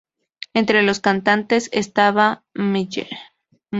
[0.55, 3.07] Entre los cantantes estaba Mlle.